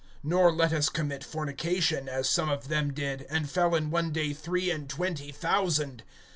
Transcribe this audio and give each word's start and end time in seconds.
(8)Nor 0.25 0.57
let 0.57 0.73
us 0.73 0.89
commit 0.89 1.23
fornication, 1.23 2.09
as 2.09 2.27
some 2.27 2.49
of 2.49 2.69
them 2.69 2.91
did, 2.91 3.27
and 3.29 3.47
fell 3.47 3.75
in 3.75 3.91
one 3.91 4.11
day 4.11 4.33
three 4.33 4.71
and 4.71 4.89
twenty 4.89 5.31
thousand. 5.31 6.01